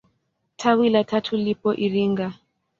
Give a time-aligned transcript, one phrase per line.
[0.57, 2.33] Tawi la tatu lipo Iringa.